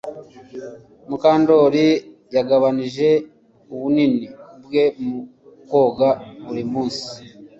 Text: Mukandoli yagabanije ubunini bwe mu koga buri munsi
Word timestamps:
Mukandoli 1.09 1.85
yagabanije 2.35 3.09
ubunini 3.73 4.27
bwe 4.63 4.83
mu 5.03 5.17
koga 5.69 6.09
buri 6.45 6.63
munsi 6.71 7.07